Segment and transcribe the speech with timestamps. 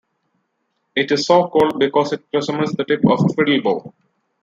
[0.95, 3.93] It is so called because it resembles the tip of a fiddle bow.